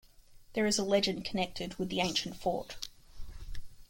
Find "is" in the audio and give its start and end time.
0.65-0.79